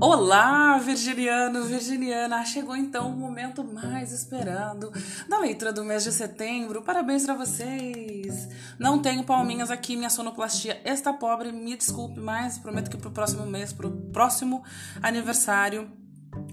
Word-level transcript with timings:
Olá, 0.00 0.78
virginiano, 0.78 1.64
virginiana! 1.64 2.44
Chegou 2.44 2.76
então 2.76 3.08
o 3.10 3.16
momento 3.16 3.64
mais 3.64 4.12
esperado 4.12 4.92
da 5.28 5.40
leitura 5.40 5.72
do 5.72 5.84
mês 5.84 6.04
de 6.04 6.12
setembro. 6.12 6.82
Parabéns 6.82 7.24
para 7.24 7.34
vocês! 7.34 8.48
Não 8.78 9.00
tenho 9.00 9.24
palminhas 9.24 9.72
aqui, 9.72 9.96
minha 9.96 10.08
sonoplastia 10.08 10.80
está 10.84 11.12
pobre, 11.12 11.50
me 11.50 11.76
desculpe, 11.76 12.20
mas 12.20 12.58
prometo 12.58 12.90
que 12.90 12.96
pro 12.96 13.10
próximo 13.10 13.44
mês, 13.44 13.72
pro 13.72 13.90
próximo 13.90 14.62
aniversário, 15.02 15.90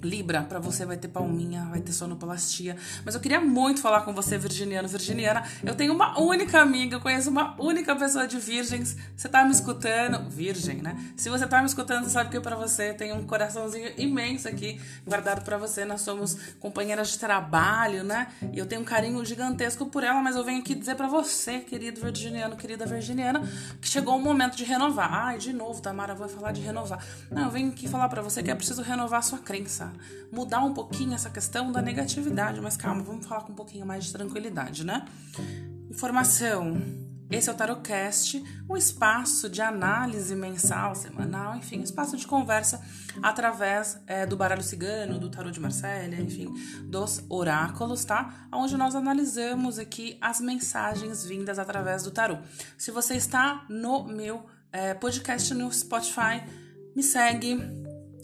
Libra, 0.05 0.43
para 0.43 0.59
você 0.59 0.85
vai 0.85 0.97
ter 0.97 1.07
palminha, 1.07 1.65
vai 1.65 1.81
ter 1.81 1.91
sonoplastia. 1.91 2.77
Mas 3.03 3.15
eu 3.15 3.21
queria 3.21 3.41
muito 3.41 3.81
falar 3.81 4.01
com 4.01 4.13
você, 4.13 4.37
virginiano, 4.37 4.87
virginiana. 4.87 5.43
Eu 5.63 5.73
tenho 5.75 5.93
uma 5.93 6.19
única 6.19 6.61
amiga, 6.61 6.95
eu 6.95 7.01
conheço 7.01 7.29
uma 7.29 7.59
única 7.59 7.95
pessoa 7.95 8.27
de 8.27 8.37
virgens. 8.37 8.95
Você 9.15 9.27
tá 9.27 9.43
me 9.43 9.51
escutando? 9.51 10.29
Virgem, 10.29 10.81
né? 10.81 10.95
Se 11.17 11.29
você 11.29 11.47
tá 11.47 11.59
me 11.59 11.65
escutando, 11.65 12.07
sabe 12.07 12.29
que 12.29 12.39
para 12.39 12.55
você 12.55 12.93
tem 12.93 13.11
um 13.11 13.25
coraçãozinho 13.25 13.91
imenso 13.97 14.47
aqui 14.47 14.79
guardado 15.05 15.43
para 15.43 15.57
você. 15.57 15.83
Nós 15.83 16.01
somos 16.01 16.37
companheiras 16.59 17.09
de 17.09 17.19
trabalho, 17.19 18.03
né? 18.03 18.27
E 18.53 18.59
eu 18.59 18.65
tenho 18.65 18.81
um 18.81 18.85
carinho 18.85 19.23
gigantesco 19.25 19.87
por 19.87 20.03
ela, 20.03 20.21
mas 20.21 20.35
eu 20.35 20.43
venho 20.43 20.59
aqui 20.59 20.75
dizer 20.75 20.95
para 20.95 21.07
você, 21.07 21.59
querido 21.59 21.99
virginiano, 21.99 22.55
querida 22.55 22.85
virginiana, 22.85 23.41
que 23.81 23.87
chegou 23.87 24.15
o 24.15 24.21
momento 24.21 24.55
de 24.55 24.63
renovar. 24.63 25.11
Ai, 25.11 25.37
de 25.39 25.51
novo, 25.51 25.81
Tamara 25.81 26.13
vai 26.13 26.29
falar 26.29 26.51
de 26.51 26.61
renovar. 26.61 27.03
Não, 27.31 27.43
eu 27.43 27.49
venho 27.49 27.69
aqui 27.69 27.87
falar 27.87 28.07
para 28.07 28.21
você 28.21 28.43
que 28.43 28.51
é 28.51 28.55
preciso 28.55 28.81
renovar 28.83 29.19
a 29.19 29.23
sua 29.23 29.39
crença 29.39 29.94
mudar 30.31 30.63
um 30.63 30.73
pouquinho 30.73 31.13
essa 31.13 31.29
questão 31.29 31.71
da 31.71 31.81
negatividade, 31.81 32.59
mas 32.61 32.77
calma, 32.77 33.03
vamos 33.03 33.25
falar 33.25 33.41
com 33.41 33.51
um 33.51 33.55
pouquinho 33.55 33.85
mais 33.85 34.05
de 34.05 34.11
tranquilidade, 34.11 34.85
né? 34.85 35.05
Informação. 35.89 37.05
Esse 37.29 37.49
é 37.49 37.53
o 37.53 37.55
Tarocast, 37.55 38.43
um 38.69 38.77
espaço 38.77 39.49
de 39.49 39.59
análise 39.59 40.35
mensal, 40.35 40.93
semanal, 40.93 41.55
enfim, 41.55 41.81
espaço 41.81 42.15
de 42.15 42.27
conversa 42.27 42.79
através 43.21 43.99
é, 44.05 44.27
do 44.27 44.37
baralho 44.37 44.61
cigano, 44.61 45.17
do 45.17 45.27
tarô 45.27 45.49
de 45.49 45.59
Marsella, 45.59 46.15
enfim, 46.17 46.53
dos 46.83 47.23
oráculos, 47.27 48.05
tá? 48.05 48.47
Onde 48.53 48.77
nós 48.77 48.93
analisamos 48.93 49.79
aqui 49.79 50.19
as 50.21 50.39
mensagens 50.39 51.25
vindas 51.25 51.57
através 51.57 52.03
do 52.03 52.11
tarô. 52.11 52.37
Se 52.77 52.91
você 52.91 53.15
está 53.15 53.65
no 53.69 54.03
meu 54.03 54.45
é, 54.71 54.93
podcast 54.93 55.51
no 55.55 55.71
Spotify, 55.73 56.43
me 56.95 57.01
segue, 57.01 57.57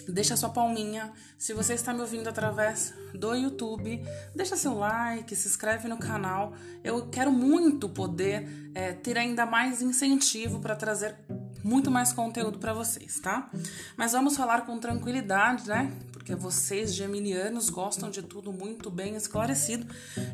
deixa 0.07 0.37
sua 0.37 0.49
palminha. 0.49 1.11
Se 1.37 1.53
você 1.53 1.73
está 1.73 1.93
me 1.93 2.01
ouvindo 2.01 2.27
através 2.27 2.93
do 3.13 3.33
YouTube, 3.33 4.01
deixa 4.35 4.55
seu 4.55 4.73
like, 4.73 5.35
se 5.35 5.47
inscreve 5.47 5.87
no 5.87 5.97
canal. 5.97 6.53
Eu 6.83 7.07
quero 7.07 7.31
muito 7.31 7.89
poder 7.89 8.71
é, 8.73 8.93
ter 8.93 9.17
ainda 9.17 9.45
mais 9.45 9.81
incentivo 9.81 10.59
para 10.59 10.75
trazer 10.75 11.15
muito 11.63 11.91
mais 11.91 12.11
conteúdo 12.11 12.57
para 12.59 12.73
vocês, 12.73 13.19
tá? 13.19 13.49
Mas 13.95 14.13
vamos 14.13 14.35
falar 14.35 14.65
com 14.65 14.79
tranquilidade, 14.79 15.67
né? 15.67 15.91
Porque 16.11 16.35
vocês, 16.35 16.93
geminianos, 16.93 17.69
gostam 17.69 18.09
de 18.09 18.21
tudo 18.21 18.51
muito 18.51 18.89
bem 18.89 19.15
esclarecido 19.15 19.85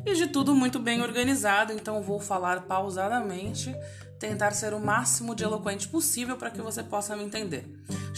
e 0.06 0.14
de 0.14 0.26
tudo 0.26 0.54
muito 0.54 0.78
bem 0.78 1.02
organizado, 1.02 1.72
então 1.72 2.02
vou 2.02 2.20
falar 2.20 2.62
pausadamente 2.62 3.74
tentar 4.18 4.50
ser 4.50 4.74
o 4.74 4.80
máximo 4.80 5.34
de 5.34 5.44
eloquente 5.44 5.88
possível 5.88 6.36
para 6.36 6.50
que 6.50 6.60
você 6.60 6.82
possa 6.82 7.16
me 7.16 7.22
entender. 7.22 7.64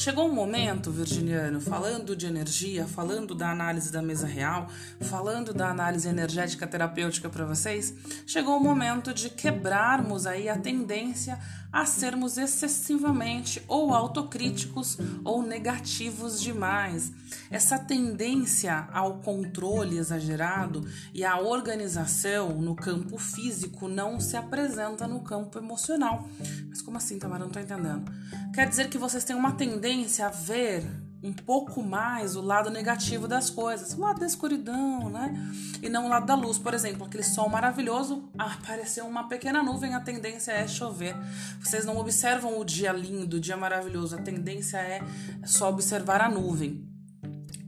Chegou 0.00 0.30
um 0.30 0.32
momento, 0.32 0.90
Virginiano, 0.90 1.60
falando 1.60 2.16
de 2.16 2.24
energia, 2.24 2.86
falando 2.86 3.34
da 3.34 3.50
análise 3.50 3.92
da 3.92 4.00
mesa 4.00 4.26
real, 4.26 4.66
falando 4.98 5.52
da 5.52 5.68
análise 5.68 6.08
energética 6.08 6.66
terapêutica 6.66 7.28
para 7.28 7.44
vocês, 7.44 7.94
chegou 8.26 8.56
o 8.56 8.64
momento 8.64 9.12
de 9.12 9.28
quebrarmos 9.28 10.26
aí 10.26 10.48
a 10.48 10.56
tendência 10.56 11.38
a 11.72 11.84
sermos 11.86 12.36
excessivamente 12.36 13.62
ou 13.68 13.94
autocríticos 13.94 14.98
ou 15.24 15.42
negativos 15.42 16.40
demais. 16.40 17.12
Essa 17.50 17.78
tendência 17.78 18.88
ao 18.92 19.18
controle 19.18 19.98
exagerado 19.98 20.86
e 21.14 21.24
à 21.24 21.38
organização 21.38 22.60
no 22.60 22.74
campo 22.74 23.18
físico 23.18 23.88
não 23.88 24.18
se 24.18 24.36
apresenta 24.36 25.06
no 25.06 25.20
campo 25.20 25.58
emocional. 25.58 26.28
Mas 26.68 26.82
como 26.82 26.96
assim, 26.96 27.18
Tamara? 27.18 27.44
Não 27.44 27.50
tô 27.50 27.60
entendendo. 27.60 28.10
Quer 28.54 28.68
dizer 28.68 28.88
que 28.88 28.98
vocês 28.98 29.24
têm 29.24 29.36
uma 29.36 29.52
tendência 29.52 30.26
a 30.26 30.30
ver 30.30 30.84
um 31.22 31.32
pouco 31.32 31.82
mais 31.82 32.34
o 32.34 32.40
lado 32.40 32.70
negativo 32.70 33.28
das 33.28 33.50
coisas, 33.50 33.92
o 33.92 34.00
lado 34.00 34.20
da 34.20 34.26
escuridão, 34.26 35.10
né? 35.10 35.34
E 35.82 35.88
não 35.88 36.06
o 36.06 36.08
lado 36.08 36.26
da 36.26 36.34
luz. 36.34 36.58
Por 36.58 36.72
exemplo, 36.72 37.06
aquele 37.06 37.22
sol 37.22 37.48
maravilhoso, 37.48 38.28
apareceu 38.38 39.06
uma 39.06 39.28
pequena 39.28 39.62
nuvem, 39.62 39.94
a 39.94 40.00
tendência 40.00 40.52
é 40.52 40.66
chover. 40.66 41.14
Vocês 41.62 41.84
não 41.84 41.98
observam 41.98 42.58
o 42.58 42.64
dia 42.64 42.92
lindo, 42.92 43.36
o 43.36 43.40
dia 43.40 43.56
maravilhoso, 43.56 44.16
a 44.16 44.22
tendência 44.22 44.78
é 44.78 45.02
só 45.44 45.68
observar 45.68 46.20
a 46.22 46.28
nuvem. 46.28 46.89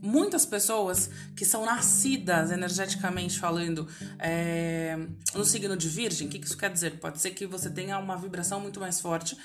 Muitas 0.05 0.45
pessoas 0.45 1.09
que 1.33 1.45
são 1.45 1.65
nascidas 1.65 2.51
energeticamente 2.51 3.39
falando 3.39 3.87
é, 4.19 4.97
no 5.33 5.45
signo 5.45 5.77
de 5.77 5.87
Virgem, 5.87 6.27
o 6.27 6.29
que 6.29 6.37
isso 6.37 6.57
quer 6.57 6.69
dizer? 6.69 6.99
Pode 6.99 7.21
ser 7.21 7.31
que 7.31 7.47
você 7.47 7.69
tenha 7.69 7.97
uma 7.97 8.17
vibração 8.17 8.59
muito 8.59 8.81
mais 8.81 8.99
forte 8.99 9.37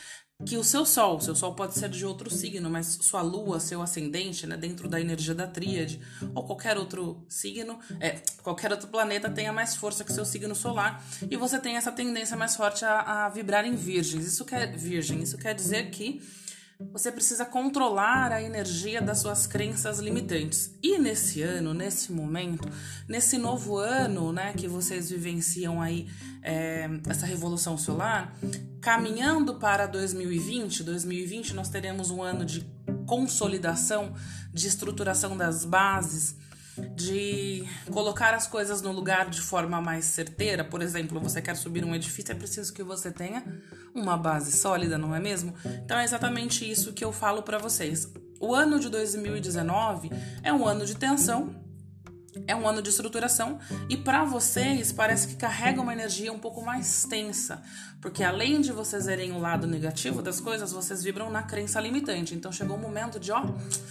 que 0.44 0.56
o 0.56 0.62
seu 0.62 0.86
sol, 0.86 1.20
seu 1.20 1.34
sol 1.34 1.54
pode 1.54 1.74
ser 1.74 1.88
de 1.88 2.04
outro 2.06 2.30
signo, 2.30 2.70
mas 2.70 2.98
sua 3.02 3.22
lua, 3.22 3.58
seu 3.58 3.82
ascendente, 3.82 4.46
né, 4.46 4.56
dentro 4.56 4.88
da 4.88 5.00
energia 5.00 5.34
da 5.34 5.48
tríade, 5.48 6.00
ou 6.32 6.44
qualquer 6.44 6.76
outro 6.76 7.24
signo, 7.28 7.78
é, 7.98 8.20
qualquer 8.42 8.70
outro 8.70 8.86
planeta 8.88 9.28
tenha 9.28 9.52
mais 9.52 9.74
força 9.74 10.04
que 10.04 10.12
seu 10.12 10.24
signo 10.24 10.54
solar, 10.54 11.04
e 11.28 11.36
você 11.36 11.58
tem 11.58 11.76
essa 11.76 11.90
tendência 11.90 12.36
mais 12.36 12.54
forte 12.54 12.84
a, 12.84 13.26
a 13.26 13.28
vibrar 13.28 13.64
em 13.64 13.74
virgens. 13.74 14.24
Isso 14.24 14.44
quer 14.44 14.76
virgem, 14.76 15.22
isso 15.22 15.36
quer 15.38 15.54
dizer 15.54 15.90
que 15.90 16.22
você 16.80 17.10
precisa 17.10 17.44
controlar 17.44 18.30
a 18.30 18.40
energia 18.40 19.02
das 19.02 19.18
suas 19.18 19.48
crenças 19.48 19.98
limitantes. 19.98 20.78
E 20.80 20.96
nesse 20.96 21.42
ano, 21.42 21.74
nesse 21.74 22.12
momento, 22.12 22.68
nesse 23.08 23.36
novo 23.36 23.76
ano, 23.76 24.32
né, 24.32 24.52
que 24.56 24.68
vocês 24.68 25.10
vivenciam 25.10 25.82
aí 25.82 26.08
é, 26.40 26.88
essa 27.08 27.26
revolução 27.26 27.76
solar, 27.76 28.32
caminhando 28.80 29.56
para 29.56 29.86
2020, 29.86 30.84
2020 30.84 31.52
nós 31.52 31.68
teremos 31.68 32.12
um 32.12 32.22
ano 32.22 32.44
de 32.44 32.64
consolidação, 33.06 34.14
de 34.54 34.68
estruturação 34.68 35.36
das 35.36 35.64
bases 35.64 36.36
de 36.94 37.64
colocar 37.92 38.34
as 38.34 38.46
coisas 38.46 38.82
no 38.82 38.92
lugar 38.92 39.28
de 39.28 39.40
forma 39.40 39.80
mais 39.80 40.04
certeira. 40.04 40.64
Por 40.64 40.82
exemplo, 40.82 41.20
você 41.20 41.40
quer 41.40 41.56
subir 41.56 41.84
um 41.84 41.94
edifício, 41.94 42.32
é 42.32 42.34
preciso 42.34 42.72
que 42.72 42.82
você 42.82 43.10
tenha 43.10 43.44
uma 43.94 44.16
base 44.16 44.52
sólida, 44.52 44.98
não 44.98 45.14
é 45.14 45.20
mesmo? 45.20 45.54
Então 45.84 45.98
é 45.98 46.04
exatamente 46.04 46.68
isso 46.68 46.92
que 46.92 47.04
eu 47.04 47.12
falo 47.12 47.42
para 47.42 47.58
vocês. 47.58 48.08
O 48.40 48.54
ano 48.54 48.78
de 48.78 48.88
2019 48.88 50.10
é 50.42 50.52
um 50.52 50.66
ano 50.66 50.86
de 50.86 50.94
tensão, 50.94 51.54
é 52.46 52.54
um 52.54 52.68
ano 52.68 52.82
de 52.82 52.90
estruturação 52.90 53.58
e 53.88 53.96
para 53.96 54.24
vocês 54.24 54.92
parece 54.92 55.28
que 55.28 55.36
carrega 55.36 55.80
uma 55.80 55.92
energia 55.92 56.32
um 56.32 56.38
pouco 56.38 56.62
mais 56.62 57.04
tensa, 57.04 57.62
porque 58.00 58.22
além 58.22 58.60
de 58.60 58.70
vocês 58.72 59.06
verem 59.06 59.32
o 59.32 59.38
lado 59.38 59.66
negativo 59.66 60.22
das 60.22 60.40
coisas, 60.40 60.72
vocês 60.72 61.02
vibram 61.02 61.30
na 61.30 61.42
crença 61.42 61.80
limitante. 61.80 62.34
Então 62.34 62.52
chegou 62.52 62.76
o 62.76 62.80
momento 62.80 63.18
de, 63.18 63.32
ó, 63.32 63.42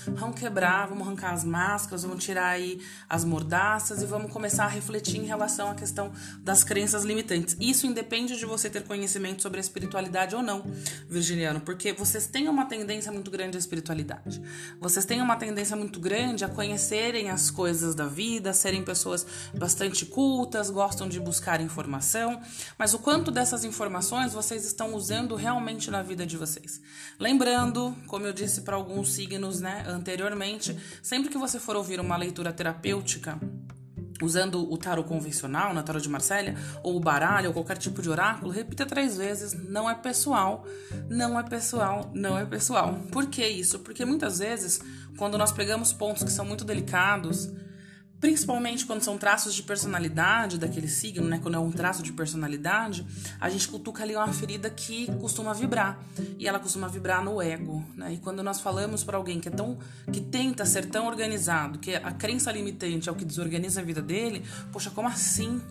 vamos 0.07 0.39
quebrar, 0.39 0.87
vamos 0.87 1.05
arrancar 1.05 1.33
as 1.33 1.43
máscaras, 1.43 2.03
vamos 2.03 2.23
tirar 2.23 2.47
aí 2.47 2.79
as 3.09 3.25
mordaças 3.25 4.01
e 4.01 4.05
vamos 4.05 4.31
começar 4.31 4.65
a 4.65 4.69
refletir 4.69 5.17
em 5.17 5.25
relação 5.25 5.69
à 5.69 5.75
questão 5.75 6.11
das 6.39 6.63
crenças 6.63 7.03
limitantes. 7.03 7.57
Isso 7.59 7.85
independe 7.85 8.37
de 8.37 8.45
você 8.45 8.69
ter 8.69 8.83
conhecimento 8.83 9.41
sobre 9.41 9.57
a 9.57 9.61
espiritualidade 9.61 10.35
ou 10.35 10.41
não, 10.41 10.63
Virginiano, 11.09 11.59
porque 11.59 11.91
vocês 11.91 12.27
têm 12.27 12.47
uma 12.47 12.65
tendência 12.65 13.11
muito 13.11 13.29
grande 13.29 13.57
à 13.57 13.59
espiritualidade. 13.59 14.41
Vocês 14.79 15.05
têm 15.05 15.21
uma 15.21 15.35
tendência 15.35 15.75
muito 15.75 15.99
grande 15.99 16.45
a 16.45 16.49
conhecerem 16.49 17.29
as 17.29 17.51
coisas 17.51 17.93
da 17.93 18.05
vida, 18.05 18.36
serem 18.53 18.83
pessoas 18.83 19.25
bastante 19.57 20.05
cultas, 20.05 20.69
gostam 20.69 21.07
de 21.07 21.19
buscar 21.19 21.61
informação, 21.61 22.41
mas 22.77 22.93
o 22.93 22.99
quanto 22.99 23.31
dessas 23.31 23.63
informações 23.63 24.33
vocês 24.33 24.65
estão 24.65 24.93
usando 24.93 25.35
realmente 25.35 25.89
na 25.91 26.01
vida 26.01 26.25
de 26.25 26.37
vocês. 26.37 26.81
Lembrando, 27.19 27.95
como 28.07 28.25
eu 28.25 28.33
disse 28.33 28.61
para 28.61 28.75
alguns 28.75 29.13
signos 29.13 29.59
né, 29.59 29.83
anteriormente, 29.87 30.77
sempre 31.01 31.29
que 31.29 31.37
você 31.37 31.59
for 31.59 31.75
ouvir 31.75 31.99
uma 31.99 32.17
leitura 32.17 32.53
terapêutica, 32.53 33.39
usando 34.21 34.71
o 34.71 34.77
tarot 34.77 35.07
convencional, 35.07 35.73
na 35.73 35.83
tarot 35.83 36.01
de 36.01 36.09
Marsella, 36.09 36.55
ou 36.83 36.95
o 36.95 36.99
baralho, 36.99 37.47
ou 37.49 37.53
qualquer 37.53 37.77
tipo 37.77 38.01
de 38.01 38.09
oráculo, 38.09 38.51
repita 38.51 38.85
três 38.85 39.17
vezes: 39.17 39.53
não 39.53 39.89
é 39.89 39.95
pessoal, 39.95 40.65
não 41.09 41.39
é 41.39 41.43
pessoal, 41.43 42.09
não 42.13 42.37
é 42.37 42.45
pessoal. 42.45 42.93
Por 43.11 43.27
que 43.27 43.45
isso? 43.45 43.79
Porque 43.79 44.05
muitas 44.05 44.39
vezes, 44.39 44.81
quando 45.17 45.37
nós 45.37 45.51
pegamos 45.51 45.93
pontos 45.93 46.23
que 46.23 46.31
são 46.31 46.45
muito 46.45 46.65
delicados, 46.65 47.49
Principalmente 48.19 48.85
quando 48.85 49.01
são 49.01 49.17
traços 49.17 49.53
de 49.53 49.61
personalidade 49.61 50.57
daquele 50.57 50.87
signo, 50.87 51.27
né? 51.27 51.39
Quando 51.41 51.55
é 51.55 51.59
um 51.59 51.71
traço 51.71 52.01
de 52.01 52.11
personalidade, 52.11 53.05
a 53.39 53.49
gente 53.49 53.67
cutuca 53.67 54.03
ali 54.03 54.15
uma 54.15 54.31
ferida 54.33 54.69
que 54.69 55.05
costuma 55.19 55.53
vibrar. 55.53 55.99
E 56.39 56.47
ela 56.47 56.59
costuma 56.59 56.87
vibrar 56.87 57.23
no 57.23 57.41
ego, 57.41 57.85
né? 57.95 58.13
E 58.13 58.17
quando 58.17 58.41
nós 58.41 58.59
falamos 58.59 59.03
para 59.03 59.17
alguém 59.17 59.39
que 59.39 59.49
é 59.49 59.51
tão 59.51 59.77
que 60.11 60.19
tenta 60.19 60.65
ser 60.65 60.85
tão 60.85 61.05
organizado, 61.05 61.77
que 61.77 61.93
a 61.95 62.11
crença 62.11 62.51
limitante 62.51 63.07
é 63.07 63.11
o 63.11 63.15
que 63.15 63.25
desorganiza 63.25 63.81
a 63.81 63.83
vida 63.83 64.01
dele, 64.01 64.43
poxa, 64.71 64.89
como 64.89 65.07
assim? 65.07 65.61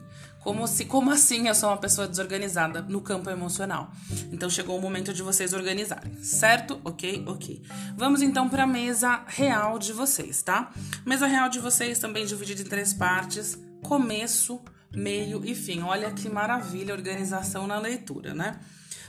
Como 0.47 0.69
se, 0.69 0.85
como 0.85 1.11
assim 1.11 1.49
eu 1.49 1.57
sou 1.57 1.71
uma 1.71 1.77
pessoa 1.77 2.07
desorganizada 2.07 2.81
no 2.81 3.01
campo 3.01 3.29
emocional? 3.29 3.91
Então 4.31 4.49
chegou 4.49 4.79
o 4.79 4.81
momento 4.81 5.13
de 5.13 5.21
vocês 5.21 5.53
organizarem, 5.53 6.23
certo? 6.23 6.81
Ok, 6.85 7.25
ok. 7.27 7.61
Vamos 7.97 8.23
então 8.23 8.49
para 8.49 8.63
a 8.63 8.67
mesa 8.67 9.25
real 9.27 9.77
de 9.77 9.93
vocês, 9.93 10.45
tá? 10.45 10.73
Mesa 11.05 11.27
real 11.27 11.49
de 11.49 11.59
vocês 11.59 11.99
também 11.99 12.25
dividida 12.25 12.63
em 12.63 12.65
três 12.65 12.95
partes: 12.95 13.59
começo, 13.83 14.61
meio 14.95 15.45
e 15.45 15.53
fim. 15.53 15.83
Olha 15.83 16.13
que 16.13 16.29
maravilha 16.29 16.95
organização 16.95 17.67
na 17.67 17.81
leitura, 17.81 18.33
né? 18.33 18.61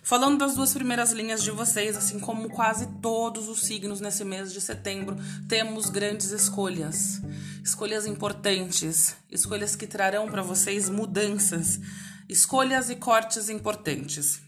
Falando 0.08 0.38
das 0.38 0.56
duas 0.56 0.74
primeiras 0.74 1.12
linhas 1.12 1.44
de 1.44 1.52
vocês, 1.52 1.98
assim 1.98 2.18
como 2.18 2.48
quase 2.48 2.88
todos 3.02 3.50
os 3.50 3.64
signos 3.66 4.00
nesse 4.00 4.24
mês 4.24 4.54
de 4.54 4.62
setembro, 4.62 5.18
temos 5.50 5.90
grandes 5.90 6.32
escolhas. 6.32 7.22
Escolhas 7.62 8.06
importantes, 8.06 9.18
escolhas 9.30 9.76
que 9.76 9.86
trarão 9.86 10.30
para 10.30 10.42
vocês 10.42 10.88
mudanças, 10.88 11.78
escolhas 12.30 12.90
e 12.90 12.96
cortes 12.96 13.50
importantes. 13.50 14.47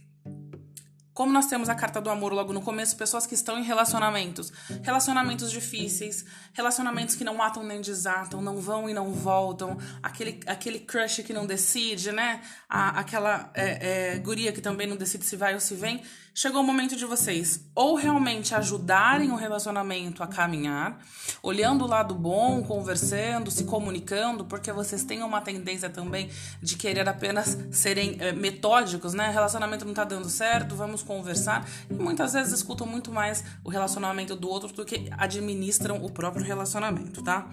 Como 1.20 1.34
nós 1.34 1.48
temos 1.48 1.68
a 1.68 1.76
carta 1.76 2.00
do 2.00 2.10
amor 2.10 2.32
logo 2.32 2.54
no 2.54 2.62
começo, 2.62 2.96
pessoas 2.96 3.26
que 3.26 3.34
estão 3.34 3.60
em 3.60 3.62
relacionamentos, 3.62 4.54
relacionamentos 4.82 5.52
difíceis, 5.52 6.24
relacionamentos 6.54 7.14
que 7.14 7.26
não 7.26 7.36
matam 7.36 7.62
nem 7.62 7.82
desatam, 7.82 8.42
não 8.42 8.56
vão 8.56 8.90
e 8.90 8.94
não 8.94 9.12
voltam, 9.12 9.78
aquele, 10.02 10.40
aquele 10.46 10.80
crush 10.80 11.22
que 11.24 11.34
não 11.34 11.46
decide, 11.46 12.14
né? 12.14 12.40
A, 12.70 13.02
aquela 13.02 13.52
é, 13.54 14.14
é, 14.14 14.20
guria 14.20 14.54
que 14.54 14.62
também 14.62 14.88
não 14.88 14.96
decide 14.96 15.26
se 15.26 15.36
vai 15.36 15.54
ou 15.54 15.60
se 15.60 15.76
vem. 15.76 16.02
Chegou 16.34 16.62
o 16.62 16.64
momento 16.64 16.96
de 16.96 17.04
vocês 17.04 17.66
ou 17.76 17.96
realmente 17.96 18.56
ajudarem 18.56 19.30
o 19.30 19.36
relacionamento 19.36 20.24
a 20.24 20.28
caminhar, 20.28 20.98
olhando 21.44 21.84
o 21.84 21.88
lado 21.88 22.16
bom, 22.16 22.64
conversando, 22.64 23.52
se 23.52 23.66
comunicando, 23.66 24.46
porque 24.46 24.72
vocês 24.72 25.04
têm 25.04 25.22
uma 25.22 25.42
tendência 25.42 25.90
também 25.90 26.30
de 26.62 26.78
querer 26.78 27.10
apenas 27.10 27.58
serem 27.72 28.16
é, 28.22 28.32
metódicos, 28.32 29.14
né? 29.14 29.30
Relacionamento 29.30 29.84
não 29.84 29.94
tá 29.94 30.06
dando 30.06 30.30
certo, 30.30 30.78
vamos 30.78 31.04
conversar. 31.10 31.68
E 31.90 31.94
muitas 31.94 32.34
vezes 32.34 32.54
escutam 32.54 32.86
muito 32.86 33.12
mais 33.12 33.44
o 33.64 33.70
relacionamento 33.70 34.36
do 34.36 34.48
outro 34.48 34.72
do 34.72 34.86
que 34.86 35.10
administram 35.18 36.06
o 36.06 36.12
próprio 36.12 36.46
relacionamento, 36.46 37.24
tá? 37.24 37.48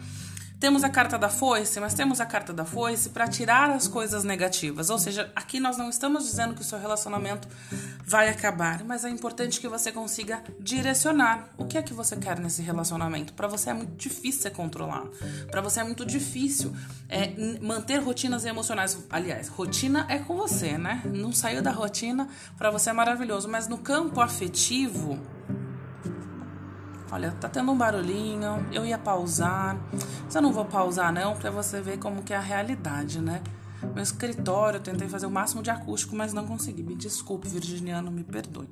Temos 0.58 0.82
a 0.82 0.88
carta 0.88 1.18
da 1.18 1.28
foice, 1.28 1.78
mas 1.78 1.92
temos 1.92 2.18
a 2.18 2.24
carta 2.24 2.50
da 2.50 2.64
foice 2.64 3.10
para 3.10 3.28
tirar 3.28 3.68
as 3.70 3.86
coisas 3.86 4.24
negativas. 4.24 4.88
Ou 4.88 4.98
seja, 4.98 5.30
aqui 5.36 5.60
nós 5.60 5.76
não 5.76 5.90
estamos 5.90 6.24
dizendo 6.24 6.54
que 6.54 6.62
o 6.62 6.64
seu 6.64 6.78
relacionamento 6.78 7.46
vai 8.06 8.30
acabar, 8.30 8.82
mas 8.82 9.04
é 9.04 9.10
importante 9.10 9.60
que 9.60 9.68
você 9.68 9.92
consiga 9.92 10.42
direcionar 10.58 11.50
o 11.58 11.66
que 11.66 11.76
é 11.76 11.82
que 11.82 11.92
você 11.92 12.16
quer 12.16 12.38
nesse 12.40 12.62
relacionamento. 12.62 13.34
Para 13.34 13.46
você 13.46 13.68
é 13.68 13.74
muito 13.74 13.96
difícil 13.96 14.42
ser 14.42 14.50
controlado. 14.50 15.10
Para 15.50 15.60
você 15.60 15.80
é 15.80 15.84
muito 15.84 16.06
difícil 16.06 16.74
é, 17.06 17.34
manter 17.60 17.98
rotinas 17.98 18.46
emocionais. 18.46 18.96
Aliás, 19.10 19.48
rotina 19.48 20.06
é 20.08 20.18
com 20.18 20.36
você, 20.36 20.78
né? 20.78 21.02
Não 21.04 21.32
saiu 21.32 21.60
da 21.60 21.70
rotina, 21.70 22.28
para 22.56 22.70
você 22.70 22.88
é 22.88 22.92
maravilhoso, 22.94 23.46
mas 23.46 23.68
no 23.68 23.76
campo 23.76 24.22
afetivo 24.22 25.20
Olha, 27.10 27.32
tá 27.32 27.48
tendo 27.48 27.70
um 27.70 27.76
barulhinho, 27.76 28.66
eu 28.72 28.84
ia 28.84 28.98
pausar. 28.98 29.76
Mas 30.24 30.34
eu 30.34 30.42
não 30.42 30.52
vou 30.52 30.64
pausar 30.64 31.12
não, 31.12 31.36
para 31.36 31.50
você 31.50 31.80
ver 31.80 31.98
como 31.98 32.22
que 32.22 32.32
é 32.32 32.36
a 32.36 32.40
realidade, 32.40 33.20
né? 33.20 33.42
Meu 33.94 34.02
escritório, 34.02 34.78
eu 34.78 34.82
tentei 34.82 35.08
fazer 35.08 35.26
o 35.26 35.30
máximo 35.30 35.62
de 35.62 35.70
acústico, 35.70 36.16
mas 36.16 36.32
não 36.32 36.46
consegui. 36.46 36.82
Me 36.82 36.94
desculpe, 36.94 37.48
virginiano, 37.48 38.10
me 38.10 38.24
perdoe. 38.24 38.68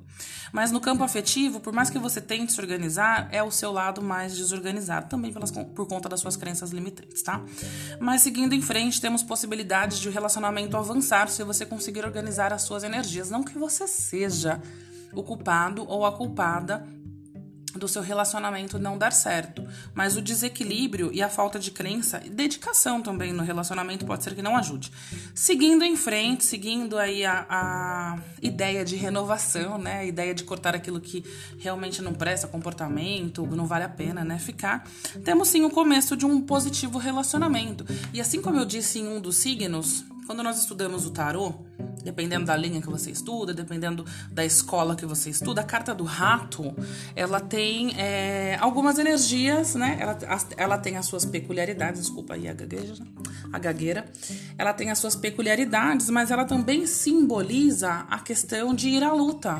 Mas 0.51 0.71
no 0.71 0.79
campo 0.81 1.03
afetivo, 1.03 1.59
por 1.59 1.73
mais 1.73 1.89
que 1.89 1.99
você 1.99 2.19
tente 2.19 2.53
se 2.53 2.59
organizar, 2.59 3.27
é 3.31 3.41
o 3.41 3.51
seu 3.51 3.71
lado 3.71 4.01
mais 4.01 4.35
desorganizado, 4.35 5.07
também 5.07 5.31
pelas, 5.31 5.51
por 5.51 5.87
conta 5.87 6.09
das 6.09 6.19
suas 6.19 6.35
crenças 6.35 6.71
limitantes, 6.71 7.21
tá? 7.21 7.41
Mas 7.99 8.21
seguindo 8.21 8.53
em 8.53 8.61
frente, 8.61 8.99
temos 8.99 9.21
possibilidades 9.23 9.99
de 9.99 10.09
o 10.09 10.11
relacionamento 10.11 10.75
avançar 10.75 11.29
se 11.29 11.43
você 11.43 11.65
conseguir 11.65 12.03
organizar 12.03 12.51
as 12.51 12.63
suas 12.63 12.83
energias. 12.83 13.29
Não 13.29 13.43
que 13.43 13.57
você 13.57 13.87
seja 13.87 14.59
o 15.13 15.23
culpado 15.23 15.85
ou 15.87 16.05
a 16.05 16.11
culpada 16.11 16.85
do 17.79 17.87
seu 17.87 18.01
relacionamento 18.01 18.79
não 18.79 18.97
dar 18.97 19.11
certo. 19.11 19.65
Mas 19.93 20.15
o 20.15 20.21
desequilíbrio 20.21 21.11
e 21.13 21.21
a 21.21 21.29
falta 21.29 21.59
de 21.59 21.71
crença 21.71 22.21
e 22.25 22.29
dedicação 22.29 23.01
também 23.01 23.33
no 23.33 23.43
relacionamento 23.43 24.05
pode 24.05 24.23
ser 24.23 24.35
que 24.35 24.41
não 24.41 24.55
ajude. 24.55 24.91
Seguindo 25.33 25.83
em 25.83 25.95
frente, 25.95 26.43
seguindo 26.43 26.97
aí 26.97 27.25
a, 27.25 27.45
a 27.49 28.19
ideia 28.41 28.83
de 28.85 28.95
renovação, 28.95 29.77
né? 29.77 29.99
A 29.99 30.05
ideia 30.05 30.33
de 30.33 30.43
cortar 30.43 30.75
aquilo 30.75 30.99
que 30.99 31.23
realmente 31.57 32.01
não 32.01 32.13
presta, 32.13 32.47
comportamento, 32.47 33.45
não 33.47 33.65
vale 33.65 33.83
a 33.83 33.89
pena, 33.89 34.23
né? 34.23 34.39
Ficar. 34.39 34.87
Temos 35.23 35.49
sim 35.49 35.63
o 35.63 35.69
começo 35.69 36.15
de 36.15 36.25
um 36.25 36.41
positivo 36.41 36.97
relacionamento. 36.97 37.85
E 38.13 38.21
assim 38.21 38.41
como 38.41 38.57
eu 38.57 38.65
disse 38.65 38.99
em 38.99 39.07
um 39.07 39.19
dos 39.19 39.37
signos, 39.37 40.05
quando 40.25 40.41
nós 40.41 40.57
estudamos 40.59 41.05
o 41.05 41.11
tarô, 41.11 41.53
dependendo 42.05 42.45
da 42.45 42.55
linha 42.55 42.79
que 42.79 42.87
você 42.87 43.09
estuda, 43.09 43.51
dependendo 43.51 44.05
da 44.31 44.45
escola 44.45 44.95
que 44.95 45.05
você 45.07 45.31
estuda, 45.31 45.61
a 45.61 45.63
carta 45.63 45.93
do 45.93 46.03
rato, 46.03 46.73
ela 47.15 47.41
tem 47.41 47.99
é, 47.99 48.57
algumas 48.61 48.99
energias, 48.99 49.73
né? 49.73 49.97
Ela, 49.99 50.17
ela 50.55 50.77
tem 50.77 50.97
as 50.97 51.07
suas 51.07 51.25
peculiaridades, 51.25 52.01
desculpa 52.01 52.35
aí 52.35 52.47
a 52.47 52.53
gagueja, 52.53 53.03
a 53.51 53.57
gagueira. 53.57 54.05
Ela 54.55 54.71
tem 54.71 54.91
as 54.91 54.99
suas 54.99 55.15
peculiaridades, 55.15 56.09
mas 56.11 56.29
ela 56.29 56.45
também 56.45 56.85
simboliza 56.85 58.05
a 58.07 58.19
questão 58.19 58.73
de 58.75 58.89
ir 58.89 59.03
à 59.03 59.11
luta. 59.11 59.59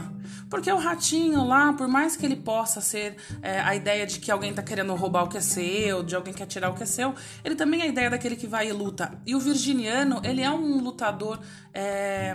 Porque 0.49 0.71
o 0.71 0.77
ratinho 0.77 1.43
lá, 1.43 1.73
por 1.73 1.87
mais 1.87 2.15
que 2.15 2.25
ele 2.25 2.35
possa 2.35 2.79
ser 2.79 3.15
é, 3.41 3.59
a 3.59 3.75
ideia 3.75 4.05
de 4.05 4.19
que 4.19 4.31
alguém 4.31 4.53
tá 4.53 4.61
querendo 4.61 4.93
roubar 4.93 5.23
o 5.23 5.27
que 5.27 5.37
é 5.37 5.41
seu, 5.41 6.03
de 6.03 6.15
alguém 6.15 6.33
quer 6.33 6.45
tirar 6.45 6.69
o 6.69 6.75
que 6.75 6.83
é 6.83 6.85
seu, 6.85 7.15
ele 7.43 7.55
também 7.55 7.81
é 7.81 7.85
a 7.85 7.87
ideia 7.87 8.09
daquele 8.09 8.35
que 8.35 8.45
vai 8.45 8.69
e 8.69 8.71
luta. 8.71 9.11
E 9.25 9.35
o 9.35 9.39
virginiano, 9.39 10.21
ele 10.23 10.41
é 10.41 10.51
um 10.51 10.79
lutador 10.81 11.39
é, 11.73 12.34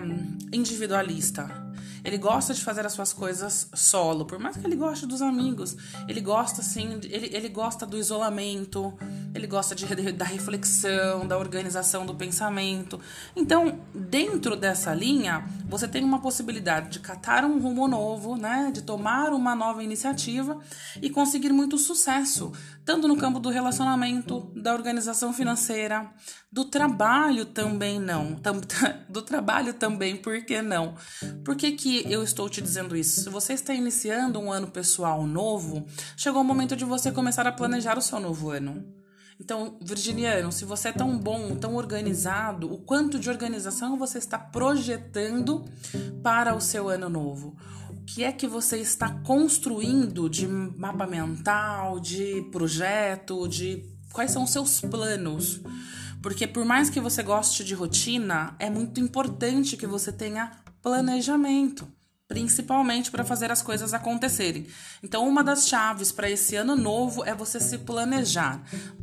individualista. 0.52 1.70
Ele 2.04 2.16
gosta 2.16 2.54
de 2.54 2.62
fazer 2.62 2.86
as 2.86 2.92
suas 2.92 3.12
coisas 3.12 3.68
solo, 3.74 4.24
por 4.24 4.38
mais 4.38 4.56
que 4.56 4.66
ele 4.66 4.76
goste 4.76 5.06
dos 5.06 5.20
amigos. 5.20 5.76
Ele 6.08 6.20
gosta, 6.20 6.60
assim, 6.60 6.98
ele, 7.04 7.30
ele 7.34 7.48
gosta 7.48 7.84
do 7.84 7.98
isolamento, 7.98 8.94
ele 9.34 9.46
gosta 9.46 9.74
de, 9.74 10.12
da 10.12 10.24
reflexão, 10.24 11.26
da 11.26 11.38
organização 11.38 12.06
do 12.06 12.14
pensamento. 12.14 12.98
Então, 13.36 13.78
dentro 13.94 14.56
dessa 14.56 14.94
linha, 14.94 15.44
você 15.68 15.86
tem 15.86 16.02
uma 16.02 16.20
possibilidade 16.20 16.90
de 16.90 17.00
catar 17.00 17.44
um 17.44 17.60
rumo 17.60 17.86
novo, 17.86 18.36
né? 18.36 18.70
De 18.72 18.82
tomar 18.82 19.32
uma 19.32 19.54
nova 19.54 19.84
iniciativa 19.84 20.58
e 21.00 21.10
conseguir 21.10 21.52
muito 21.52 21.76
sucesso, 21.76 22.52
tanto 22.84 23.06
no 23.06 23.16
campo 23.16 23.38
do 23.38 23.50
relacionamento, 23.50 24.50
da 24.56 24.72
organização 24.72 25.32
financeira, 25.32 26.10
do 26.50 26.64
trabalho 26.64 27.44
também 27.44 28.00
não. 28.00 28.40
Do 29.08 29.22
trabalho 29.22 29.74
também, 29.90 30.16
por 30.16 30.40
que 30.44 30.62
não? 30.62 30.94
Por 31.44 31.56
que, 31.56 31.72
que 31.72 32.10
eu 32.10 32.22
estou 32.22 32.48
te 32.48 32.62
dizendo 32.62 32.96
isso? 32.96 33.22
Se 33.22 33.28
você 33.28 33.54
está 33.54 33.74
iniciando 33.74 34.38
um 34.38 34.52
ano 34.52 34.68
pessoal 34.68 35.26
novo, 35.26 35.84
chegou 36.16 36.40
o 36.40 36.44
momento 36.44 36.76
de 36.76 36.84
você 36.84 37.10
começar 37.10 37.46
a 37.46 37.52
planejar 37.52 37.98
o 37.98 38.02
seu 38.02 38.20
novo 38.20 38.50
ano. 38.50 38.84
Então, 39.38 39.78
Virginiano, 39.82 40.52
se 40.52 40.64
você 40.64 40.88
é 40.88 40.92
tão 40.92 41.18
bom, 41.18 41.56
tão 41.56 41.74
organizado, 41.74 42.72
o 42.72 42.78
quanto 42.78 43.18
de 43.18 43.28
organização 43.28 43.98
você 43.98 44.18
está 44.18 44.38
projetando 44.38 45.64
para 46.22 46.54
o 46.54 46.60
seu 46.60 46.88
ano 46.88 47.08
novo? 47.08 47.56
O 47.88 48.04
que 48.04 48.22
é 48.22 48.30
que 48.30 48.46
você 48.46 48.76
está 48.78 49.08
construindo 49.08 50.28
de 50.28 50.46
mapa 50.46 51.06
mental, 51.06 51.98
de 51.98 52.46
projeto, 52.52 53.48
de 53.48 53.84
quais 54.12 54.30
são 54.30 54.44
os 54.44 54.50
seus 54.50 54.80
planos? 54.82 55.60
Porque 56.22 56.46
por 56.46 56.64
mais 56.64 56.90
que 56.90 57.00
você 57.00 57.22
goste 57.22 57.64
de 57.64 57.74
rotina, 57.74 58.54
é 58.58 58.68
muito 58.68 59.00
importante 59.00 59.76
que 59.76 59.86
você 59.86 60.12
tenha 60.12 60.52
planejamento, 60.82 61.88
principalmente 62.28 63.10
para 63.10 63.24
fazer 63.24 63.50
as 63.50 63.62
coisas 63.62 63.94
acontecerem. 63.94 64.66
Então, 65.02 65.26
uma 65.28 65.42
das 65.42 65.68
chaves 65.68 66.12
para 66.12 66.30
esse 66.30 66.56
ano 66.56 66.76
novo 66.76 67.24
é 67.24 67.34
você 67.34 67.58
se 67.58 67.78
planejar. 67.78 68.62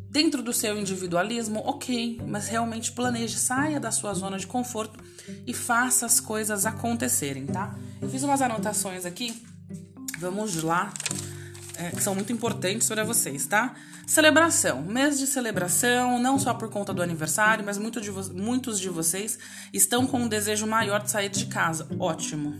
Dentro 0.09 0.41
do 0.41 0.53
seu 0.53 0.79
individualismo, 0.79 1.61
ok, 1.65 2.21
mas 2.25 2.47
realmente 2.47 2.91
planeje, 2.91 3.37
saia 3.37 3.79
da 3.79 3.91
sua 3.91 4.13
zona 4.13 4.37
de 4.37 4.47
conforto 4.47 5.03
e 5.45 5.53
faça 5.53 6.05
as 6.05 6.19
coisas 6.19 6.65
acontecerem, 6.65 7.45
tá? 7.45 7.75
Eu 8.01 8.09
fiz 8.09 8.23
umas 8.23 8.41
anotações 8.41 9.05
aqui, 9.05 9.43
vamos 10.19 10.63
lá 10.63 10.93
é, 11.77 11.91
que 11.91 12.01
são 12.01 12.15
muito 12.15 12.33
importantes 12.33 12.87
para 12.87 13.03
vocês, 13.03 13.45
tá? 13.45 13.75
Celebração. 14.05 14.81
Mês 14.81 15.19
de 15.19 15.27
celebração, 15.27 16.19
não 16.19 16.39
só 16.39 16.53
por 16.53 16.69
conta 16.69 16.93
do 16.93 17.01
aniversário, 17.01 17.63
mas 17.63 17.77
muito 17.77 18.01
de 18.01 18.11
muitos 18.11 18.79
de 18.79 18.89
vocês 18.89 19.37
estão 19.71 20.07
com 20.07 20.19
um 20.19 20.27
desejo 20.27 20.65
maior 20.65 21.03
de 21.03 21.11
sair 21.11 21.29
de 21.29 21.45
casa. 21.45 21.87
Ótimo. 21.99 22.55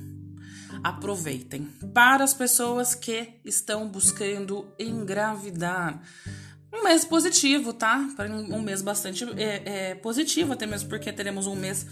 Aproveitem. 0.84 1.64
Para 1.94 2.24
as 2.24 2.34
pessoas 2.34 2.94
que 2.94 3.30
estão 3.44 3.88
buscando 3.88 4.68
engravidar. 4.78 6.02
Um 6.72 6.84
mês 6.84 7.04
positivo, 7.04 7.74
tá? 7.74 8.08
Um 8.50 8.62
mês 8.62 8.82
bastante 8.82 9.24
é, 9.38 9.62
é, 9.66 9.96
positivo, 9.96 10.54
até 10.54 10.66
mesmo 10.66 10.90
porque 10.90 11.12
teremos 11.12 11.48
um 11.48 11.56
mês 11.56 11.86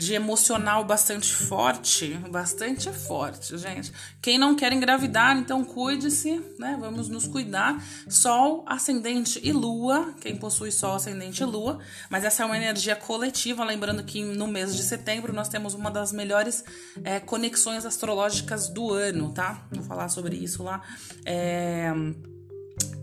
de 0.00 0.14
emocional 0.14 0.82
bastante 0.82 1.30
forte, 1.34 2.14
bastante 2.30 2.90
forte, 2.90 3.58
gente. 3.58 3.92
Quem 4.22 4.38
não 4.38 4.56
quer 4.56 4.72
engravidar, 4.72 5.36
então 5.36 5.62
cuide-se, 5.62 6.40
né? 6.58 6.74
Vamos 6.80 7.10
nos 7.10 7.28
cuidar. 7.28 7.84
Sol, 8.08 8.64
ascendente 8.66 9.38
e 9.44 9.52
lua, 9.52 10.14
quem 10.18 10.36
possui 10.36 10.72
sol, 10.72 10.94
ascendente 10.94 11.42
e 11.42 11.44
lua, 11.44 11.78
mas 12.08 12.24
essa 12.24 12.42
é 12.42 12.46
uma 12.46 12.56
energia 12.56 12.96
coletiva, 12.96 13.62
lembrando 13.62 14.02
que 14.02 14.24
no 14.24 14.48
mês 14.48 14.74
de 14.74 14.82
setembro 14.82 15.34
nós 15.34 15.50
temos 15.50 15.74
uma 15.74 15.90
das 15.90 16.12
melhores 16.12 16.64
é, 17.04 17.20
conexões 17.20 17.84
astrológicas 17.84 18.70
do 18.70 18.90
ano, 18.94 19.34
tá? 19.34 19.68
Vou 19.70 19.84
falar 19.84 20.08
sobre 20.08 20.34
isso 20.34 20.62
lá. 20.62 20.80
É 21.26 21.92